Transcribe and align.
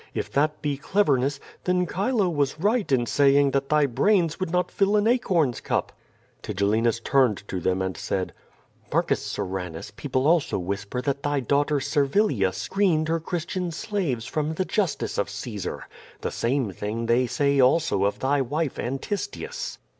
If 0.15 0.31
that 0.31 0.63
be 0.63 0.79
clev 0.79 1.05
erness, 1.05 1.37
then 1.65 1.85
Chilo 1.85 2.27
was 2.27 2.59
right 2.59 2.91
in 2.91 3.05
saying 3.05 3.51
that 3.51 3.69
thy 3.69 3.85
brains 3.85 4.39
would 4.39 4.49
not 4.51 4.71
fill 4.71 4.95
an 4.97 5.05
acorn's 5.05 5.61
cup." 5.61 5.91
Tigellinus 6.41 6.99
turned 6.99 7.47
to 7.49 7.59
them 7.59 7.83
and 7.83 7.95
said: 7.95 8.33
"Barcus 8.91 9.21
Soranus, 9.23 9.91
people 9.95 10.25
also 10.25 10.57
whisper 10.57 11.03
that 11.03 11.21
thy 11.21 11.39
daughter 11.39 11.79
Servilia 11.79 12.51
screened 12.51 13.09
her 13.09 13.19
Christian 13.19 13.71
slaves 13.71 14.25
from 14.25 14.55
the 14.55 14.65
justice 14.65 15.19
of 15.19 15.29
Caesar. 15.29 15.87
The 16.21 16.31
same 16.31 16.71
thing 16.71 17.05
they 17.05 17.27
say 17.27 17.59
also 17.59 18.05
of 18.05 18.17
thy 18.17 18.41
wife, 18.41 18.79
Antistius." 18.79 19.77